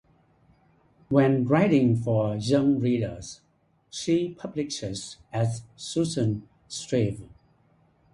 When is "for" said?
1.95-2.35